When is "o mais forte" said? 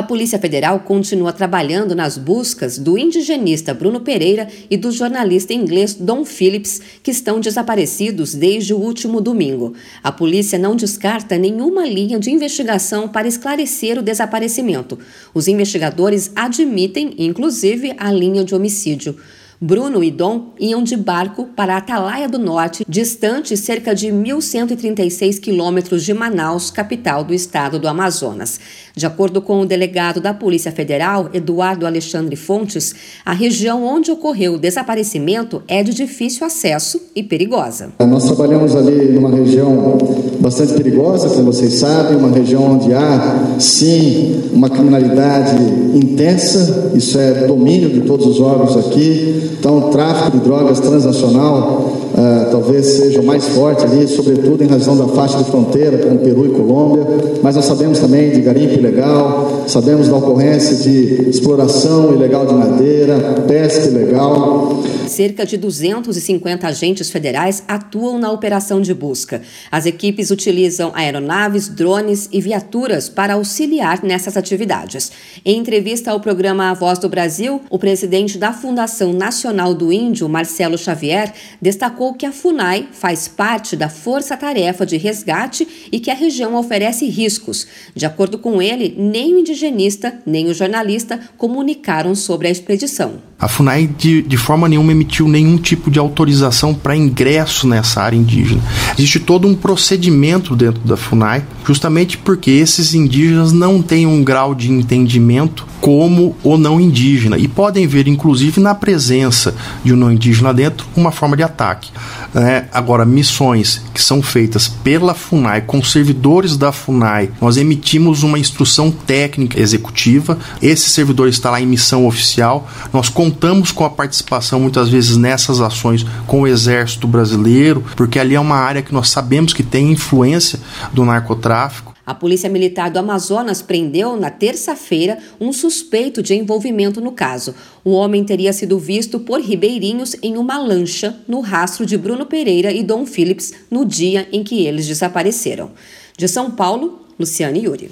53.20-53.84